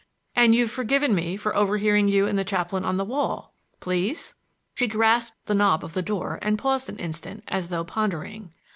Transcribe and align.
And 0.35 0.55
you've 0.55 0.71
forgiven 0.71 1.13
me 1.13 1.37
for 1.37 1.55
overhearing 1.55 2.07
you 2.07 2.25
and 2.25 2.35
the 2.35 2.43
chaplain 2.43 2.83
on 2.83 2.97
the 2.97 3.05
wall—please!" 3.05 4.33
She 4.73 4.87
grasped 4.87 5.45
the 5.45 5.53
knob 5.53 5.83
of 5.85 5.93
the 5.93 6.01
door 6.01 6.39
and 6.41 6.57
paused 6.57 6.89
an 6.89 6.97
instant 6.97 7.43
as 7.47 7.69
though 7.69 7.83
pondering. 7.83 8.51